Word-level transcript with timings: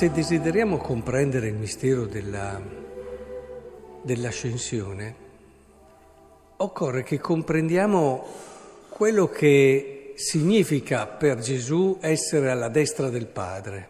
se 0.00 0.10
desideriamo 0.10 0.78
comprendere 0.78 1.48
il 1.48 1.56
mistero 1.56 2.06
della, 2.06 2.58
dell'ascensione, 4.00 5.14
occorre 6.56 7.02
che 7.02 7.18
comprendiamo 7.18 8.26
quello 8.88 9.28
che 9.28 10.14
significa 10.16 11.06
per 11.06 11.40
Gesù 11.40 11.98
essere 12.00 12.50
alla 12.50 12.70
destra 12.70 13.10
del 13.10 13.26
Padre. 13.26 13.88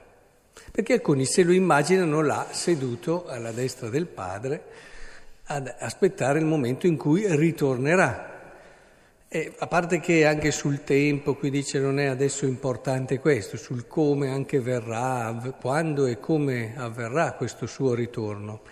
Perché 0.72 0.94
alcuni 0.94 1.24
se 1.26 1.44
lo 1.44 1.52
immaginano 1.52 2.22
là 2.22 2.48
seduto 2.50 3.28
alla 3.28 3.52
destra 3.52 3.88
del 3.88 4.06
Padre 4.06 4.62
ad 5.44 5.72
aspettare 5.78 6.40
il 6.40 6.44
momento 6.44 6.88
in 6.88 6.96
cui 6.96 7.24
ritornerà. 7.36 8.39
E 9.32 9.52
a 9.58 9.68
parte 9.68 10.00
che 10.00 10.26
anche 10.26 10.50
sul 10.50 10.82
tempo, 10.82 11.36
qui 11.36 11.50
dice 11.50 11.78
non 11.78 12.00
è 12.00 12.06
adesso 12.06 12.46
importante 12.46 13.20
questo, 13.20 13.56
sul 13.56 13.86
come 13.86 14.28
anche 14.28 14.58
verrà, 14.58 15.54
quando 15.60 16.06
e 16.06 16.18
come 16.18 16.74
avverrà 16.76 17.34
questo 17.34 17.66
suo 17.66 17.94
ritorno. 17.94 18.62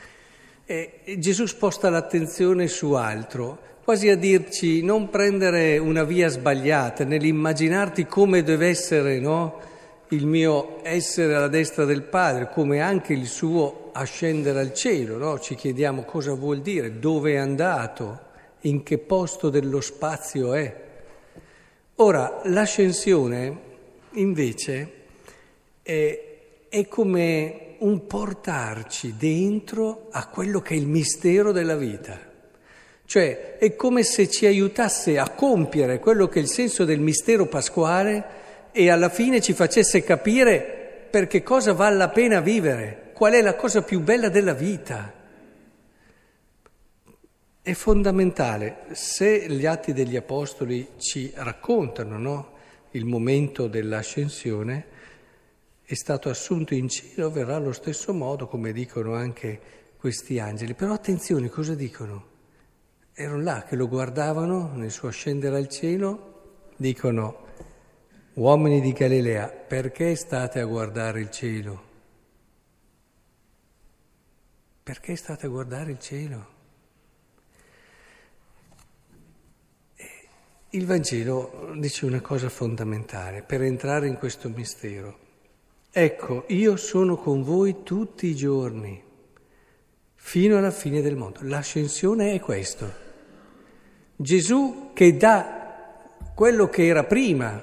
E 0.66 1.02
Gesù 1.18 1.46
sposta 1.46 1.90
l'attenzione 1.90 2.66
su 2.66 2.94
altro, 2.94 3.56
quasi 3.84 4.08
a 4.08 4.16
dirci 4.16 4.82
non 4.82 5.10
prendere 5.10 5.78
una 5.78 6.02
via 6.02 6.26
sbagliata 6.26 7.04
nell'immaginarti 7.04 8.06
come 8.06 8.42
deve 8.42 8.66
essere 8.66 9.20
no, 9.20 9.60
il 10.08 10.26
mio 10.26 10.80
essere 10.82 11.36
alla 11.36 11.46
destra 11.46 11.84
del 11.84 12.02
Padre, 12.02 12.50
come 12.50 12.80
anche 12.80 13.12
il 13.12 13.28
suo 13.28 13.90
ascendere 13.92 14.58
al 14.58 14.74
cielo. 14.74 15.18
No? 15.18 15.38
Ci 15.38 15.54
chiediamo 15.54 16.02
cosa 16.02 16.34
vuol 16.34 16.62
dire, 16.62 16.98
dove 16.98 17.34
è 17.34 17.36
andato, 17.36 18.26
in 18.62 18.82
che 18.82 18.98
posto 18.98 19.50
dello 19.50 19.80
spazio 19.80 20.54
è. 20.54 20.86
Ora, 21.96 22.40
l'ascensione 22.44 23.66
invece 24.12 24.92
è, 25.82 26.24
è, 26.68 26.86
come 26.86 27.74
un 27.78 28.06
portarci 28.06 29.16
dentro 29.16 30.08
a 30.10 30.26
quello 30.28 30.60
che 30.60 30.74
è 30.74 30.76
il 30.76 30.86
mistero 30.86 31.52
della 31.52 31.76
vita. 31.76 32.18
Cioè 33.04 33.56
è 33.58 33.74
come 33.74 34.02
se 34.02 34.28
ci 34.28 34.46
aiutasse 34.46 35.18
a 35.18 35.30
compiere 35.30 35.98
quello 35.98 36.28
che 36.28 36.40
è 36.40 36.42
il 36.42 36.48
senso 36.48 36.84
del 36.84 37.00
mistero 37.00 37.46
pasquale 37.46 38.36
e 38.70 38.90
alla 38.90 39.08
fine 39.08 39.40
ci 39.40 39.54
facesse 39.54 40.04
capire 40.04 41.06
per 41.10 41.26
che 41.26 41.42
cosa 41.42 41.72
vale 41.72 41.96
la 41.96 42.10
pena 42.10 42.40
vivere, 42.40 43.10
qual 43.14 43.32
è 43.32 43.40
la 43.40 43.54
cosa 43.54 43.82
più 43.82 44.00
bella 44.00 44.28
della 44.28 44.52
vita. 44.52 45.17
È 47.60 47.72
fondamentale, 47.74 48.86
se 48.92 49.48
gli 49.48 49.66
atti 49.66 49.92
degli 49.92 50.16
Apostoli 50.16 50.92
ci 50.96 51.30
raccontano 51.34 52.18
no? 52.18 52.56
il 52.92 53.04
momento 53.04 53.66
dell'ascensione, 53.66 54.86
è 55.82 55.94
stato 55.94 56.28
assunto 56.28 56.74
in 56.74 56.88
cielo, 56.88 57.30
verrà 57.30 57.56
allo 57.56 57.72
stesso 57.72 58.12
modo, 58.12 58.46
come 58.46 58.72
dicono 58.72 59.14
anche 59.14 59.60
questi 59.98 60.38
angeli. 60.38 60.74
Però 60.74 60.92
attenzione, 60.92 61.48
cosa 61.48 61.74
dicono? 61.74 62.36
Erano 63.12 63.42
là 63.42 63.64
che 63.64 63.74
lo 63.74 63.88
guardavano 63.88 64.72
nel 64.74 64.90
suo 64.90 65.08
ascendere 65.08 65.56
al 65.56 65.68
cielo, 65.68 66.68
dicono, 66.76 67.46
uomini 68.34 68.80
di 68.80 68.92
Galilea, 68.92 69.48
perché 69.48 70.14
state 70.14 70.60
a 70.60 70.64
guardare 70.64 71.20
il 71.20 71.30
cielo? 71.30 71.82
Perché 74.82 75.16
state 75.16 75.46
a 75.46 75.48
guardare 75.48 75.90
il 75.90 75.98
cielo? 75.98 76.56
Il 80.72 80.84
Vangelo 80.84 81.70
dice 81.78 82.04
una 82.04 82.20
cosa 82.20 82.50
fondamentale 82.50 83.40
per 83.40 83.62
entrare 83.62 84.06
in 84.06 84.18
questo 84.18 84.50
mistero. 84.50 85.18
Ecco, 85.90 86.44
io 86.48 86.76
sono 86.76 87.16
con 87.16 87.42
voi 87.42 87.76
tutti 87.84 88.26
i 88.26 88.36
giorni, 88.36 89.02
fino 90.14 90.58
alla 90.58 90.70
fine 90.70 91.00
del 91.00 91.16
mondo. 91.16 91.38
L'ascensione 91.44 92.34
è 92.34 92.40
questo. 92.40 92.92
Gesù 94.14 94.90
che 94.92 95.16
dà 95.16 96.06
quello 96.34 96.68
che 96.68 96.86
era 96.86 97.04
prima, 97.04 97.62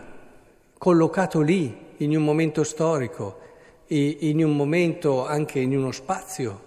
collocato 0.76 1.42
lì, 1.42 1.78
in 1.98 2.18
un 2.18 2.24
momento 2.24 2.64
storico, 2.64 3.40
in 3.86 4.44
un 4.44 4.56
momento 4.56 5.28
anche 5.28 5.60
in 5.60 5.78
uno 5.78 5.92
spazio 5.92 6.60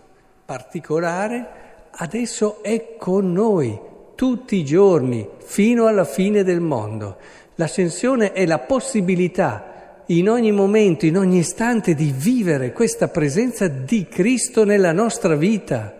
particolare, 0.44 1.88
adesso 1.90 2.62
è 2.62 2.94
con 2.96 3.32
noi 3.32 3.96
tutti 4.18 4.56
i 4.56 4.64
giorni 4.64 5.24
fino 5.44 5.86
alla 5.86 6.04
fine 6.04 6.42
del 6.42 6.58
mondo. 6.58 7.18
L'ascensione 7.54 8.32
è 8.32 8.46
la 8.46 8.58
possibilità 8.58 10.02
in 10.06 10.28
ogni 10.28 10.50
momento, 10.50 11.06
in 11.06 11.16
ogni 11.16 11.38
istante 11.38 11.94
di 11.94 12.12
vivere 12.12 12.72
questa 12.72 13.06
presenza 13.06 13.68
di 13.68 14.08
Cristo 14.08 14.64
nella 14.64 14.90
nostra 14.90 15.36
vita. 15.36 15.94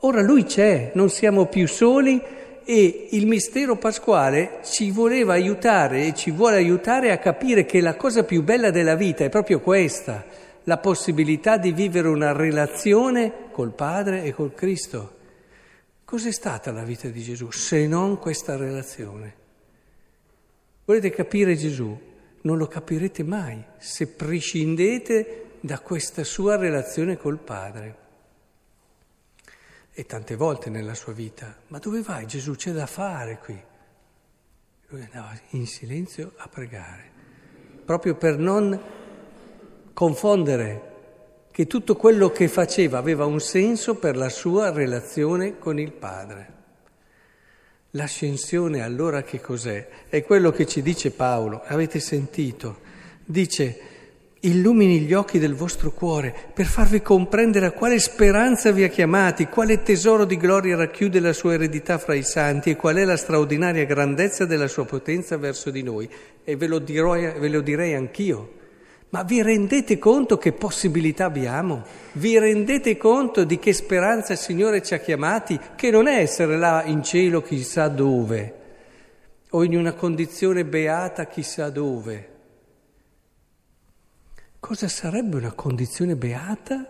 Ora 0.00 0.20
Lui 0.20 0.42
c'è, 0.42 0.90
non 0.94 1.10
siamo 1.10 1.46
più 1.46 1.68
soli 1.68 2.20
e 2.64 3.06
il 3.12 3.28
mistero 3.28 3.76
pasquale 3.76 4.58
ci 4.64 4.90
voleva 4.90 5.34
aiutare 5.34 6.06
e 6.06 6.12
ci 6.12 6.32
vuole 6.32 6.56
aiutare 6.56 7.12
a 7.12 7.18
capire 7.18 7.64
che 7.64 7.80
la 7.80 7.94
cosa 7.94 8.24
più 8.24 8.42
bella 8.42 8.72
della 8.72 8.96
vita 8.96 9.22
è 9.22 9.28
proprio 9.28 9.60
questa, 9.60 10.24
la 10.64 10.78
possibilità 10.78 11.56
di 11.56 11.70
vivere 11.70 12.08
una 12.08 12.32
relazione 12.32 13.32
col 13.52 13.70
Padre 13.70 14.24
e 14.24 14.34
col 14.34 14.54
Cristo. 14.54 15.22
Cos'è 16.14 16.30
stata 16.30 16.70
la 16.70 16.84
vita 16.84 17.08
di 17.08 17.20
Gesù 17.24 17.50
se 17.50 17.88
non 17.88 18.20
questa 18.20 18.54
relazione? 18.54 19.34
Volete 20.84 21.10
capire 21.10 21.56
Gesù? 21.56 22.00
Non 22.42 22.56
lo 22.56 22.68
capirete 22.68 23.24
mai 23.24 23.60
se 23.78 24.06
prescindete 24.06 25.56
da 25.58 25.80
questa 25.80 26.22
sua 26.22 26.54
relazione 26.54 27.16
col 27.16 27.40
Padre. 27.40 27.96
E 29.90 30.06
tante 30.06 30.36
volte 30.36 30.70
nella 30.70 30.94
sua 30.94 31.12
vita, 31.12 31.52
ma 31.66 31.80
dove 31.80 32.00
vai 32.00 32.28
Gesù? 32.28 32.54
C'è 32.54 32.70
da 32.70 32.86
fare 32.86 33.40
qui. 33.42 33.60
Lui 34.90 35.02
andava 35.02 35.36
in 35.50 35.66
silenzio 35.66 36.34
a 36.36 36.46
pregare, 36.46 37.10
proprio 37.84 38.14
per 38.14 38.38
non 38.38 38.80
confondere 39.92 40.92
che 41.54 41.68
tutto 41.68 41.94
quello 41.94 42.32
che 42.32 42.48
faceva 42.48 42.98
aveva 42.98 43.26
un 43.26 43.38
senso 43.38 43.94
per 43.94 44.16
la 44.16 44.28
sua 44.28 44.72
relazione 44.72 45.56
con 45.56 45.78
il 45.78 45.92
Padre. 45.92 46.52
L'ascensione 47.90 48.82
allora 48.82 49.22
che 49.22 49.40
cos'è? 49.40 49.86
È 50.08 50.24
quello 50.24 50.50
che 50.50 50.66
ci 50.66 50.82
dice 50.82 51.12
Paolo, 51.12 51.62
avete 51.64 52.00
sentito? 52.00 52.78
Dice, 53.24 53.78
illumini 54.40 55.02
gli 55.02 55.14
occhi 55.14 55.38
del 55.38 55.54
vostro 55.54 55.92
cuore 55.92 56.34
per 56.52 56.66
farvi 56.66 57.00
comprendere 57.00 57.66
a 57.66 57.70
quale 57.70 58.00
speranza 58.00 58.72
vi 58.72 58.82
ha 58.82 58.88
chiamati, 58.88 59.46
quale 59.46 59.84
tesoro 59.84 60.24
di 60.24 60.36
gloria 60.36 60.74
racchiude 60.74 61.20
la 61.20 61.32
sua 61.32 61.54
eredità 61.54 61.98
fra 61.98 62.14
i 62.14 62.24
santi 62.24 62.70
e 62.70 62.76
qual 62.76 62.96
è 62.96 63.04
la 63.04 63.16
straordinaria 63.16 63.84
grandezza 63.84 64.44
della 64.44 64.66
sua 64.66 64.86
potenza 64.86 65.36
verso 65.36 65.70
di 65.70 65.84
noi. 65.84 66.10
E 66.42 66.56
ve 66.56 66.66
lo, 66.66 66.80
dirò, 66.80 67.12
ve 67.12 67.48
lo 67.48 67.60
direi 67.60 67.94
anch'io 67.94 68.62
ma 69.14 69.22
vi 69.22 69.42
rendete 69.42 69.96
conto 69.96 70.38
che 70.38 70.52
possibilità 70.52 71.26
abbiamo? 71.26 71.84
Vi 72.14 72.36
rendete 72.36 72.96
conto 72.96 73.44
di 73.44 73.60
che 73.60 73.72
speranza 73.72 74.32
il 74.32 74.40
Signore 74.40 74.82
ci 74.82 74.92
ha 74.92 74.98
chiamati? 74.98 75.56
Che 75.76 75.90
non 75.90 76.08
è 76.08 76.18
essere 76.18 76.56
là 76.56 76.82
in 76.82 77.04
cielo 77.04 77.40
chissà 77.40 77.86
dove, 77.86 78.54
o 79.50 79.62
in 79.62 79.76
una 79.76 79.92
condizione 79.92 80.64
beata 80.64 81.26
chissà 81.26 81.70
dove. 81.70 82.32
Cosa 84.58 84.88
sarebbe 84.88 85.36
una 85.36 85.52
condizione 85.52 86.16
beata 86.16 86.84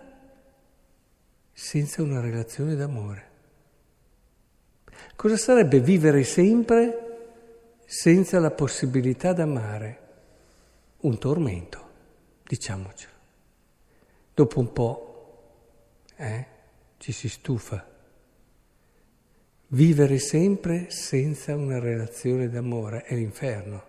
senza 1.53 2.01
una 2.01 2.21
relazione 2.21 2.73
d'amore? 2.75 3.29
Cosa 5.15 5.37
sarebbe 5.37 5.79
vivere 5.79 6.23
sempre 6.23 7.81
senza 7.85 8.39
la 8.39 8.49
possibilità 8.49 9.31
d'amare? 9.31 9.99
Un 11.01 11.19
tormento 11.19 11.84
diciamocelo. 12.47 13.13
Dopo 14.33 14.59
un 14.59 14.71
po' 14.71 15.05
eh, 16.17 16.45
ci 16.97 17.11
si 17.11 17.29
stufa. 17.29 17.93
Vivere 19.67 20.19
sempre 20.19 20.89
senza 20.89 21.55
una 21.55 21.79
relazione 21.79 22.49
d'amore 22.49 23.03
è 23.03 23.15
l'inferno. 23.15 23.83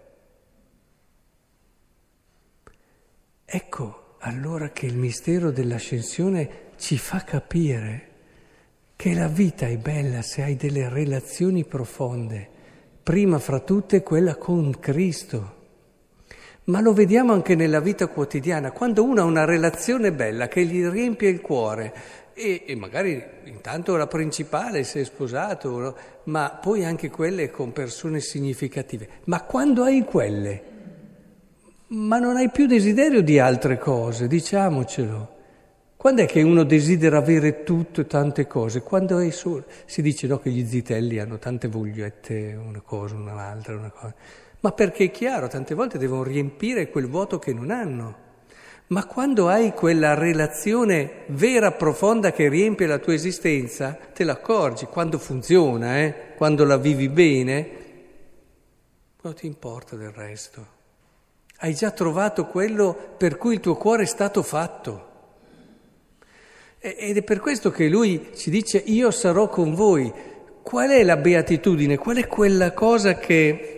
Ecco 3.44 4.16
allora 4.20 4.70
che 4.70 4.86
il 4.86 4.96
mistero 4.96 5.50
dell'ascensione 5.50 6.70
ci 6.76 6.98
fa 6.98 7.22
capire 7.22 8.14
che 8.96 9.14
la 9.14 9.28
vita 9.28 9.66
è 9.66 9.76
bella 9.76 10.22
se 10.22 10.42
hai 10.42 10.56
delle 10.56 10.88
relazioni 10.88 11.64
profonde, 11.64 12.48
prima 13.02 13.38
fra 13.38 13.60
tutte 13.60 14.02
quella 14.02 14.36
con 14.36 14.78
Cristo 14.80 15.55
ma 16.66 16.80
lo 16.80 16.92
vediamo 16.92 17.32
anche 17.32 17.54
nella 17.54 17.80
vita 17.80 18.06
quotidiana, 18.08 18.72
quando 18.72 19.04
uno 19.04 19.20
ha 19.20 19.24
una 19.24 19.44
relazione 19.44 20.12
bella 20.12 20.48
che 20.48 20.64
gli 20.64 20.84
riempie 20.84 21.28
il 21.28 21.40
cuore 21.40 21.92
e, 22.34 22.64
e 22.66 22.74
magari 22.74 23.22
intanto 23.44 23.96
la 23.96 24.06
principale 24.06 24.82
se 24.82 25.00
è 25.00 25.04
sposato, 25.04 25.78
no? 25.78 25.96
ma 26.24 26.58
poi 26.60 26.84
anche 26.84 27.08
quelle 27.08 27.50
con 27.50 27.72
persone 27.72 28.20
significative. 28.20 29.08
Ma 29.24 29.42
quando 29.42 29.84
hai 29.84 30.02
quelle, 30.02 30.62
ma 31.88 32.18
non 32.18 32.36
hai 32.36 32.50
più 32.50 32.66
desiderio 32.66 33.22
di 33.22 33.38
altre 33.38 33.78
cose, 33.78 34.26
diciamocelo. 34.26 35.34
Quando 35.96 36.22
è 36.22 36.26
che 36.26 36.42
uno 36.42 36.64
desidera 36.64 37.18
avere 37.18 37.62
tutto 37.62 38.02
e 38.02 38.06
tante 38.06 38.46
cose? 38.46 38.82
Quando 38.82 39.18
è 39.18 39.30
solo. 39.30 39.64
Si 39.86 40.02
dice 40.02 40.26
no, 40.26 40.38
che 40.38 40.50
gli 40.50 40.64
zitelli 40.64 41.18
hanno 41.18 41.38
tante 41.38 41.68
vogliette, 41.68 42.54
una 42.54 42.80
cosa, 42.80 43.14
un'altra, 43.14 43.76
una 43.76 43.90
cosa. 43.90 44.14
Ma 44.66 44.72
perché 44.72 45.04
è 45.04 45.10
chiaro, 45.12 45.46
tante 45.46 45.76
volte 45.76 45.96
devono 45.96 46.24
riempire 46.24 46.90
quel 46.90 47.06
vuoto 47.06 47.38
che 47.38 47.52
non 47.52 47.70
hanno. 47.70 48.16
Ma 48.88 49.06
quando 49.06 49.46
hai 49.46 49.72
quella 49.72 50.14
relazione 50.14 51.22
vera, 51.26 51.70
profonda 51.70 52.32
che 52.32 52.48
riempie 52.48 52.88
la 52.88 52.98
tua 52.98 53.14
esistenza, 53.14 53.96
te 54.12 54.24
l'accorgi, 54.24 54.86
quando 54.86 55.18
funziona, 55.18 56.00
eh? 56.00 56.34
quando 56.36 56.64
la 56.64 56.78
vivi 56.78 57.08
bene, 57.08 57.68
non 59.22 59.34
ti 59.34 59.46
importa 59.46 59.94
del 59.94 60.10
resto. 60.10 60.66
Hai 61.58 61.72
già 61.72 61.92
trovato 61.92 62.46
quello 62.46 63.14
per 63.16 63.36
cui 63.36 63.54
il 63.54 63.60
tuo 63.60 63.76
cuore 63.76 64.02
è 64.02 64.06
stato 64.06 64.42
fatto. 64.42 65.10
Ed 66.80 67.16
è 67.16 67.22
per 67.22 67.38
questo 67.38 67.70
che 67.70 67.86
lui 67.86 68.30
ci 68.34 68.50
dice 68.50 68.78
io 68.78 69.12
sarò 69.12 69.48
con 69.48 69.74
voi. 69.74 70.12
Qual 70.60 70.90
è 70.90 71.04
la 71.04 71.16
beatitudine? 71.16 71.96
Qual 71.96 72.16
è 72.16 72.26
quella 72.26 72.72
cosa 72.72 73.14
che 73.14 73.75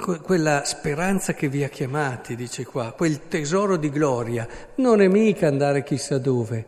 quella 0.00 0.64
speranza 0.64 1.34
che 1.34 1.48
vi 1.48 1.62
ha 1.62 1.68
chiamati, 1.68 2.34
dice 2.34 2.64
qua, 2.64 2.92
quel 2.92 3.28
tesoro 3.28 3.76
di 3.76 3.90
gloria, 3.90 4.48
non 4.76 5.00
è 5.00 5.08
mica 5.08 5.46
andare 5.46 5.84
chissà 5.84 6.18
dove, 6.18 6.64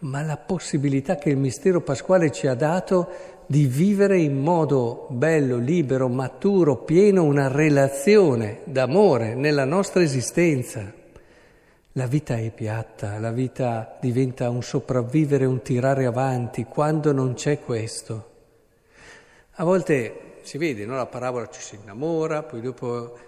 ma 0.00 0.22
la 0.22 0.36
possibilità 0.36 1.16
che 1.16 1.30
il 1.30 1.36
mistero 1.36 1.80
pasquale 1.80 2.30
ci 2.30 2.46
ha 2.46 2.54
dato 2.54 3.36
di 3.46 3.64
vivere 3.64 4.18
in 4.18 4.38
modo 4.38 5.06
bello, 5.10 5.56
libero, 5.56 6.08
maturo, 6.08 6.76
pieno 6.76 7.24
una 7.24 7.48
relazione 7.48 8.60
d'amore 8.64 9.34
nella 9.34 9.64
nostra 9.64 10.02
esistenza. 10.02 10.92
La 11.92 12.06
vita 12.06 12.36
è 12.36 12.50
piatta, 12.50 13.18
la 13.18 13.32
vita 13.32 13.96
diventa 14.00 14.50
un 14.50 14.62
sopravvivere, 14.62 15.46
un 15.46 15.62
tirare 15.62 16.04
avanti, 16.04 16.64
quando 16.64 17.12
non 17.12 17.34
c'è 17.34 17.58
questo. 17.58 18.30
A 19.52 19.64
volte 19.64 20.27
si 20.42 20.58
vede, 20.58 20.84
no? 20.84 20.96
la 20.96 21.06
parabola 21.06 21.48
ci 21.48 21.60
si 21.60 21.76
innamora, 21.76 22.42
poi 22.42 22.60
dopo 22.60 23.18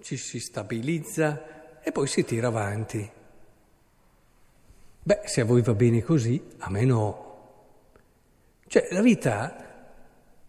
ci 0.00 0.16
si 0.16 0.40
stabilizza 0.40 1.80
e 1.82 1.92
poi 1.92 2.06
si 2.06 2.24
tira 2.24 2.48
avanti. 2.48 3.10
Beh, 5.02 5.20
se 5.24 5.40
a 5.40 5.44
voi 5.44 5.62
va 5.62 5.74
bene 5.74 6.02
così, 6.02 6.42
a 6.58 6.70
me 6.70 6.84
no. 6.84 7.28
Cioè, 8.66 8.88
la 8.90 9.00
vita 9.00 9.70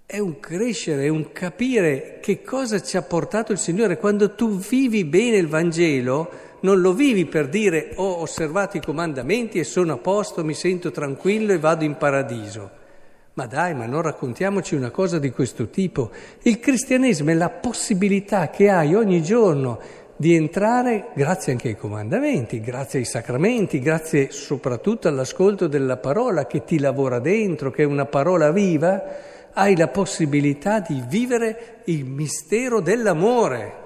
è 0.05 0.19
un 0.19 0.39
crescere, 0.39 1.05
è 1.05 1.07
un 1.07 1.31
capire 1.31 2.19
che 2.21 2.43
cosa 2.43 2.81
ci 2.81 2.97
ha 2.97 3.01
portato 3.01 3.51
il 3.51 3.57
Signore. 3.57 3.97
Quando 3.97 4.35
tu 4.35 4.57
vivi 4.57 5.05
bene 5.05 5.37
il 5.37 5.47
Vangelo, 5.47 6.29
non 6.61 6.81
lo 6.81 6.93
vivi 6.93 7.25
per 7.25 7.47
dire 7.47 7.93
ho 7.95 8.19
osservato 8.19 8.77
i 8.77 8.81
comandamenti 8.81 9.57
e 9.57 9.63
sono 9.63 9.93
a 9.93 9.97
posto, 9.97 10.43
mi 10.43 10.53
sento 10.53 10.91
tranquillo 10.91 11.53
e 11.53 11.59
vado 11.59 11.85
in 11.85 11.95
paradiso. 11.97 12.79
Ma 13.33 13.45
dai, 13.45 13.73
ma 13.73 13.85
non 13.85 14.01
raccontiamoci 14.01 14.75
una 14.75 14.91
cosa 14.91 15.17
di 15.17 15.31
questo 15.31 15.69
tipo. 15.69 16.11
Il 16.41 16.59
cristianesimo 16.59 17.31
è 17.31 17.33
la 17.33 17.49
possibilità 17.49 18.49
che 18.49 18.69
hai 18.69 18.93
ogni 18.93 19.23
giorno 19.23 19.79
di 20.17 20.35
entrare, 20.35 21.07
grazie 21.13 21.53
anche 21.53 21.69
ai 21.69 21.77
comandamenti, 21.77 22.59
grazie 22.59 22.99
ai 22.99 23.05
sacramenti, 23.05 23.79
grazie 23.79 24.31
soprattutto 24.31 25.07
all'ascolto 25.07 25.67
della 25.67 25.95
parola 25.95 26.45
che 26.45 26.65
ti 26.65 26.77
lavora 26.77 27.19
dentro, 27.19 27.71
che 27.71 27.83
è 27.83 27.85
una 27.85 28.05
parola 28.05 28.51
viva, 28.51 29.01
hai 29.53 29.77
la 29.77 29.87
possibilità 29.87 30.79
di 30.81 31.01
vivere 31.07 31.81
il 31.85 32.03
mistero 32.03 32.81
dell'amore. 32.81 33.79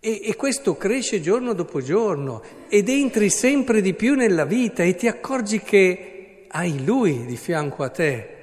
E, 0.00 0.22
e, 0.24 0.34
questo 0.36 0.78
cresce 0.78 1.20
giorno 1.20 1.52
dopo 1.52 1.82
giorno 1.82 2.42
ed 2.68 2.88
entri 2.88 3.28
sempre 3.28 3.82
di 3.82 3.92
più 3.92 4.14
nella 4.14 4.46
vita 4.46 4.82
e 4.82 4.94
ti 4.94 5.06
accorgi 5.06 5.60
che 5.60 6.09
hai 6.52 6.84
Lui 6.84 7.24
di 7.26 7.36
fianco 7.36 7.82
a 7.82 7.88
te 7.90 8.38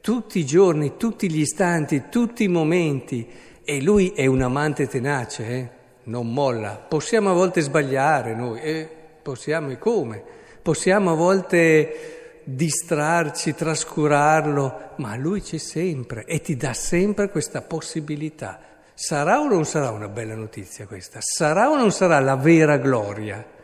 tutti 0.00 0.38
i 0.38 0.46
giorni, 0.46 0.96
tutti 0.96 1.30
gli 1.30 1.40
istanti, 1.40 2.04
tutti 2.08 2.44
i 2.44 2.48
momenti 2.48 3.28
e 3.62 3.82
Lui 3.82 4.10
è 4.10 4.26
un 4.26 4.40
amante 4.40 4.86
tenace, 4.86 5.46
eh? 5.46 5.68
non 6.04 6.32
molla. 6.32 6.74
Possiamo 6.74 7.30
a 7.30 7.34
volte 7.34 7.60
sbagliare 7.60 8.34
noi, 8.34 8.60
eh? 8.60 8.88
possiamo 9.22 9.70
e 9.70 9.78
come? 9.78 10.22
Possiamo 10.62 11.12
a 11.12 11.14
volte 11.14 12.40
distrarci, 12.44 13.54
trascurarlo, 13.54 14.92
ma 14.96 15.14
Lui 15.16 15.42
c'è 15.42 15.58
sempre 15.58 16.24
e 16.24 16.40
ti 16.40 16.56
dà 16.56 16.72
sempre 16.72 17.28
questa 17.28 17.60
possibilità. 17.60 18.60
Sarà 18.94 19.40
o 19.40 19.48
non 19.48 19.64
sarà 19.64 19.90
una 19.90 20.08
bella 20.08 20.34
notizia 20.34 20.86
questa? 20.86 21.20
Sarà 21.20 21.70
o 21.70 21.76
non 21.76 21.92
sarà 21.92 22.18
la 22.20 22.36
vera 22.36 22.78
gloria? 22.78 23.58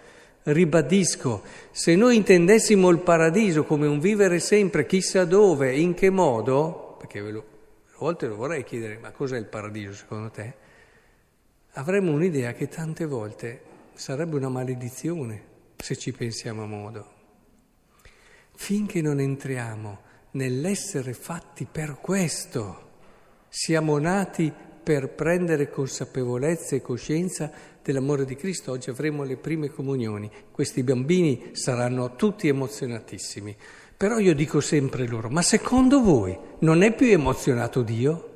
Ribadisco, 0.49 1.43
se 1.73 1.97
noi 1.97 2.15
intendessimo 2.15 2.89
il 2.91 3.01
paradiso 3.01 3.65
come 3.65 3.89
un 3.89 3.99
vivere 3.99 4.39
sempre 4.39 4.87
chissà 4.87 5.25
dove, 5.25 5.77
in 5.77 5.93
che 5.93 6.09
modo, 6.09 6.95
perché 7.01 7.21
ve 7.21 7.31
lo, 7.33 7.47
a 7.89 7.97
volte 7.99 8.29
lo 8.29 8.37
vorrei 8.37 8.63
chiedere, 8.63 8.99
ma 8.99 9.11
cos'è 9.11 9.37
il 9.39 9.47
paradiso 9.47 9.93
secondo 9.93 10.31
te? 10.31 10.55
Avremmo 11.73 12.13
un'idea 12.13 12.53
che 12.53 12.69
tante 12.69 13.07
volte 13.07 13.61
sarebbe 13.95 14.37
una 14.37 14.49
maledizione 14.49 15.43
se 15.77 15.97
ci 15.97 16.13
pensiamo 16.13 16.63
a 16.63 16.67
modo. 16.67 17.13
Finché 18.55 19.03
non 19.03 19.19
entriamo 19.19 19.99
nell'essere 20.33 21.13
fatti 21.13 21.67
per 21.69 21.99
questo, 22.01 22.91
siamo 23.49 23.99
nati 23.99 24.53
per 24.87 25.09
prendere 25.09 25.69
consapevolezza 25.69 26.77
e 26.77 26.83
coscienza 26.83 27.51
dell'amore 27.93 28.25
di 28.25 28.35
Cristo. 28.35 28.73
Oggi 28.73 28.91
avremo 28.91 29.23
le 29.23 29.37
prime 29.37 29.69
comunioni. 29.69 30.29
Questi 30.51 30.83
bambini 30.83 31.51
saranno 31.53 32.17
tutti 32.17 32.49
emozionatissimi. 32.49 33.57
Però 33.97 34.19
io 34.19 34.35
dico 34.35 34.61
sempre 34.61 35.07
loro, 35.07 35.31
ma 35.31 35.41
secondo 35.41 36.03
voi 36.03 36.37
non 36.59 36.83
è 36.83 36.93
più 36.93 37.07
emozionato 37.07 37.83
Dio? 37.83 38.31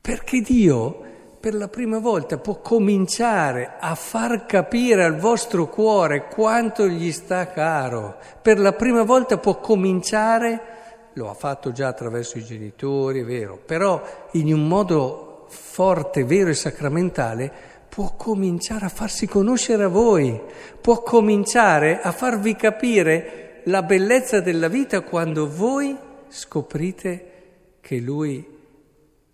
Perché 0.00 0.40
Dio 0.40 1.06
per 1.40 1.54
la 1.54 1.68
prima 1.68 1.98
volta 1.98 2.36
può 2.38 2.60
cominciare 2.60 3.76
a 3.78 3.94
far 3.94 4.44
capire 4.44 5.04
al 5.04 5.16
vostro 5.16 5.68
cuore 5.68 6.26
quanto 6.26 6.88
gli 6.88 7.12
sta 7.12 7.46
caro. 7.46 8.18
Per 8.42 8.58
la 8.58 8.72
prima 8.72 9.04
volta 9.04 9.38
può 9.38 9.60
cominciare 9.60 10.76
lo 11.14 11.28
ha 11.28 11.34
fatto 11.34 11.72
già 11.72 11.88
attraverso 11.88 12.38
i 12.38 12.44
genitori, 12.44 13.20
è 13.20 13.24
vero, 13.24 13.58
però 13.64 14.00
in 14.32 14.52
un 14.52 14.68
modo 14.68 15.28
forte, 15.48 16.24
vero 16.24 16.50
e 16.50 16.54
sacramentale 16.54 17.52
può 17.88 18.14
cominciare 18.16 18.84
a 18.84 18.88
farsi 18.90 19.26
conoscere 19.26 19.84
a 19.84 19.88
voi, 19.88 20.40
può 20.80 21.02
cominciare 21.02 22.00
a 22.00 22.12
farvi 22.12 22.54
capire 22.54 23.62
la 23.64 23.82
bellezza 23.82 24.40
della 24.40 24.68
vita 24.68 25.00
quando 25.00 25.48
voi 25.48 25.96
scoprite 26.28 27.32
che 27.80 27.98
Lui 27.98 28.46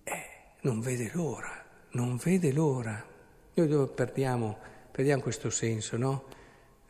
è, 0.02 0.26
non 0.62 0.80
vede 0.80 1.10
l'ora, 1.12 1.64
non 1.92 2.16
vede 2.22 2.52
l'ora. 2.52 3.04
Noi 3.54 3.88
perdiamo, 3.94 4.56
perdiamo 4.90 5.22
questo 5.22 5.50
senso, 5.50 5.96
no? 5.96 6.24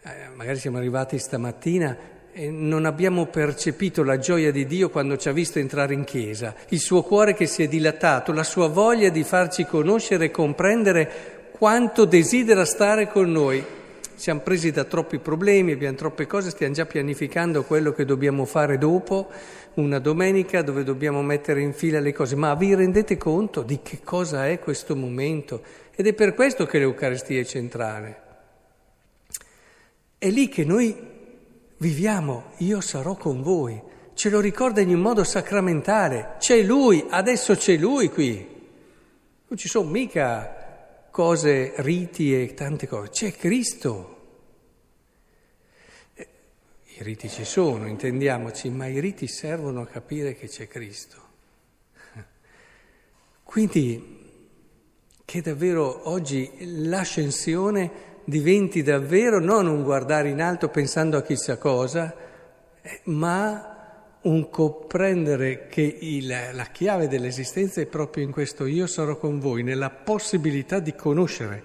Eh, 0.03 0.29
magari 0.35 0.59
siamo 0.59 0.79
arrivati 0.79 1.19
stamattina 1.19 1.97
e 2.33 2.51
non 2.51 2.85
abbiamo 2.85 3.27
percepito 3.27 4.03
la 4.03 4.19
gioia 4.19 4.51
di 4.51 4.67
Dio 4.67 4.91
quando 4.91 5.17
ci 5.17 5.29
ha 5.29 5.33
visto 5.33 5.59
entrare 5.59 5.95
in 5.95 6.05
chiesa, 6.05 6.55
il 6.71 6.81
suo 6.81 7.03
cuore 7.03 7.33
che 7.33 7.47
si 7.47 7.63
è 7.63 7.69
dilatato, 7.69 8.33
la 8.33 8.43
sua 8.43 8.67
voglia 8.67 9.09
di 9.09 9.23
farci 9.23 9.65
conoscere 9.65 10.27
e 10.27 10.31
comprendere 10.31 11.44
quanto 11.65 12.05
desidera 12.05 12.67
stare 12.67 13.09
con 13.09 13.33
noi. 13.33 13.65
Siamo 14.15 14.41
presi 14.41 14.71
da 14.71 14.85
troppi 14.85 15.19
problemi, 15.19 15.73
abbiamo 15.73 15.97
troppe 15.97 16.27
cose, 16.27 16.51
stiamo 16.51 16.75
già 16.75 16.85
pianificando 16.85 17.65
quello 17.65 17.93
che 17.93 18.05
dobbiamo 18.05 18.45
fare 18.45 18.77
dopo, 18.77 19.31
una 19.77 19.99
domenica 19.99 20.61
dove 20.61 20.85
dobbiamo 20.85 21.23
mettere 21.23 21.63
in 21.63 21.73
fila 21.73 22.01
le 22.01 22.13
cose, 22.13 22.37
ma 22.37 22.55
vi 22.55 22.75
rendete 22.75 23.17
conto 23.17 23.63
di 23.63 23.81
che 23.83 24.01
cosa 24.05 24.47
è 24.47 24.59
questo 24.59 24.95
momento? 24.95 25.63
Ed 25.97 26.07
è 26.07 26.13
per 26.13 26.35
questo 26.35 26.67
che 26.67 26.79
l'Eucaristia 26.79 27.41
è 27.41 27.45
centrale. 27.47 28.21
È 30.19 30.29
lì 30.29 30.51
che 30.51 30.67
noi 30.67 30.95
viviamo, 31.79 32.51
io 32.59 32.83
sarò 32.83 33.17
con 33.17 33.41
voi. 33.41 33.81
Ce 34.13 34.29
lo 34.29 34.41
ricorda 34.41 34.83
in 34.83 34.91
un 34.91 35.01
modo 35.01 35.25
sacramentale. 35.25 36.35
C'è 36.39 36.61
Lui, 36.61 37.07
adesso 37.09 37.57
c'è 37.57 37.79
Lui 37.79 38.11
qui. 38.11 38.49
Non 39.47 39.57
ci 39.57 39.67
sono 39.67 39.89
mica 39.89 40.64
cose, 41.15 41.75
riti 41.77 42.35
e 42.35 42.55
tante 42.55 42.89
cose. 42.89 43.11
C'è 43.11 43.33
Cristo. 43.35 44.11
I 46.17 47.03
riti 47.05 47.29
ci 47.29 47.45
sono, 47.45 47.87
intendiamoci, 47.87 48.69
ma 48.69 48.89
i 48.89 48.99
riti 48.99 49.29
servono 49.29 49.83
a 49.83 49.87
capire 49.87 50.35
che 50.35 50.49
c'è 50.49 50.67
Cristo. 50.67 51.23
Quindi 53.45 54.23
che 55.25 55.41
davvero 55.41 56.11
oggi 56.11 56.51
l'ascensione 56.89 57.93
diventi 58.25 58.83
davvero 58.83 59.39
non 59.39 59.69
un 59.69 59.85
guardare 59.85 60.31
in 60.31 60.43
alto 60.43 60.69
pensando 60.69 61.17
a 61.17 61.23
chissà 61.23 61.59
cosa, 61.59 62.13
eh, 62.83 63.01
ma 63.05 63.74
un 64.25 64.49
comprendere 64.49 65.67
che 65.67 65.83
il, 65.83 66.27
la 66.27 66.67
chiave 66.73 67.09
dell'esistenza 67.09 67.81
è 67.81 67.87
proprio 67.87 68.25
in 68.25 68.31
questo 68.31 68.65
io 68.67 68.87
sarò 68.87 69.17
con 69.19 69.39
voi, 69.39 69.63
nella 69.63 69.91
possibilità 69.91 70.79
di 70.79 70.95
conoscere, 70.95 71.63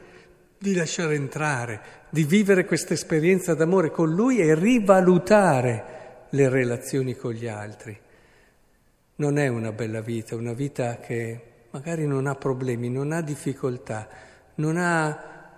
di 0.57 0.73
lasciare 0.73 1.15
entrare, 1.15 1.81
di 2.09 2.23
vivere 2.23 2.65
questa 2.65 2.93
esperienza 2.93 3.53
d'amore 3.53 3.91
con 3.91 4.13
Lui 4.13 4.39
e 4.39 4.55
rivalutare 4.55 5.97
le 6.29 6.49
relazioni 6.49 7.15
con 7.15 7.31
gli 7.31 7.47
altri. 7.47 7.97
Non 9.15 9.37
è 9.37 9.47
una 9.47 9.71
bella 9.71 10.01
vita, 10.01 10.35
una 10.35 10.53
vita 10.53 10.97
che 10.97 11.41
magari 11.71 12.05
non 12.05 12.27
ha 12.27 12.35
problemi, 12.35 12.89
non 12.89 13.11
ha 13.11 13.21
difficoltà, 13.21 14.07
non 14.55 14.75
ha... 14.77 15.49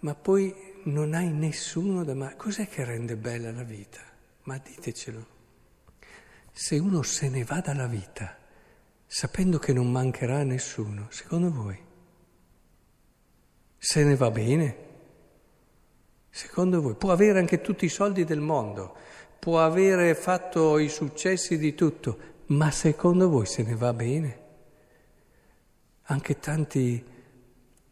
ma 0.00 0.14
poi 0.14 0.54
non 0.84 1.14
hai 1.14 1.30
nessuno 1.30 2.02
da... 2.02 2.14
Ma 2.14 2.34
cos'è 2.34 2.68
che 2.68 2.84
rende 2.84 3.16
bella 3.16 3.52
la 3.52 3.62
vita? 3.62 4.00
Ma 4.44 4.60
ditecelo. 4.62 5.38
Se 6.52 6.78
uno 6.78 7.02
se 7.02 7.28
ne 7.28 7.44
va 7.44 7.60
dalla 7.60 7.86
vita 7.86 8.36
sapendo 9.06 9.58
che 9.58 9.72
non 9.72 9.90
mancherà 9.90 10.38
a 10.38 10.44
nessuno, 10.44 11.06
secondo 11.10 11.50
voi 11.50 11.88
se 13.82 14.04
ne 14.04 14.14
va 14.14 14.30
bene? 14.30 14.76
Secondo 16.28 16.82
voi 16.82 16.94
può 16.94 17.12
avere 17.12 17.38
anche 17.38 17.62
tutti 17.62 17.86
i 17.86 17.88
soldi 17.88 18.24
del 18.24 18.40
mondo, 18.40 18.94
può 19.38 19.60
avere 19.64 20.14
fatto 20.14 20.78
i 20.78 20.90
successi 20.90 21.56
di 21.56 21.74
tutto, 21.74 22.18
ma 22.48 22.70
secondo 22.70 23.30
voi 23.30 23.46
se 23.46 23.62
ne 23.62 23.74
va 23.74 23.94
bene? 23.94 24.38
Anche 26.02 26.38
tanti, 26.38 27.02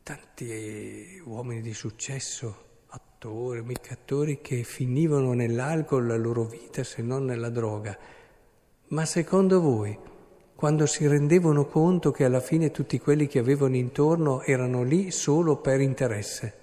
tanti 0.02 1.22
uomini 1.24 1.62
di 1.62 1.72
successo, 1.72 2.82
attori, 2.88 3.62
mica 3.62 3.94
attori, 3.94 4.42
che 4.42 4.64
finivano 4.64 5.32
nell'alcol 5.32 6.06
la 6.06 6.16
loro 6.16 6.44
vita 6.44 6.84
se 6.84 7.00
non 7.00 7.24
nella 7.24 7.48
droga. 7.48 7.98
Ma 8.88 9.04
secondo 9.04 9.60
voi, 9.60 9.96
quando 10.54 10.86
si 10.86 11.06
rendevano 11.06 11.66
conto 11.66 12.10
che 12.10 12.24
alla 12.24 12.40
fine 12.40 12.70
tutti 12.70 12.98
quelli 12.98 13.26
che 13.26 13.38
avevano 13.38 13.76
intorno 13.76 14.42
erano 14.42 14.82
lì 14.82 15.10
solo 15.10 15.56
per 15.56 15.80
interesse, 15.80 16.54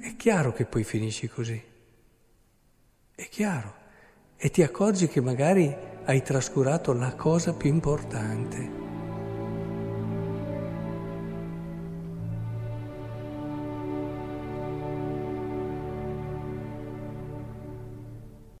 è 0.00 0.16
chiaro 0.16 0.52
che 0.52 0.64
poi 0.64 0.84
finisci 0.84 1.28
così. 1.28 1.62
È 3.14 3.28
chiaro. 3.28 3.74
E 4.36 4.50
ti 4.50 4.62
accorgi 4.62 5.06
che 5.06 5.20
magari 5.20 5.74
hai 6.04 6.22
trascurato 6.22 6.92
la 6.92 7.14
cosa 7.14 7.52
più 7.52 7.68
importante. 7.68 8.81